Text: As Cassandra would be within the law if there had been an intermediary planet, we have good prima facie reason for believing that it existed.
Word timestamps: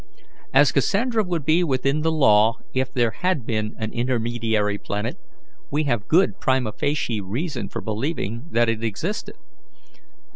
As 0.51 0.71
Cassandra 0.71 1.23
would 1.23 1.45
be 1.45 1.63
within 1.63 2.01
the 2.01 2.11
law 2.11 2.55
if 2.73 2.91
there 2.91 3.11
had 3.11 3.45
been 3.45 3.75
an 3.77 3.93
intermediary 3.93 4.79
planet, 4.79 5.15
we 5.69 5.83
have 5.83 6.07
good 6.07 6.39
prima 6.39 6.71
facie 6.71 7.21
reason 7.21 7.69
for 7.69 7.81
believing 7.81 8.47
that 8.49 8.67
it 8.67 8.83
existed. 8.83 9.35